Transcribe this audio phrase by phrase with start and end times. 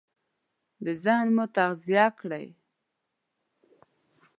[1.03, 2.45] ذهن مو تغذيه کړئ!